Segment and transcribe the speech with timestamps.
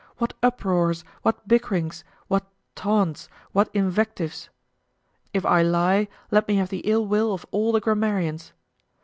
[0.17, 4.49] what uproars, what bickerings, what taunts, what invectives!
[5.31, 8.51] If I lie, let me have the ill will of all the grammarians.